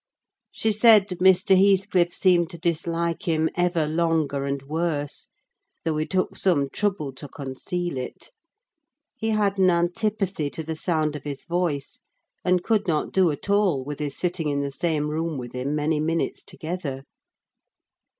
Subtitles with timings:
[0.51, 1.55] She said Mr.
[1.55, 5.27] Heathcliff seemed to dislike him ever longer and worse,
[5.85, 8.31] though he took some trouble to conceal it:
[9.15, 12.01] he had an antipathy to the sound of his voice,
[12.43, 15.75] and could not do at all with his sitting in the same room with him
[15.75, 17.03] many minutes together.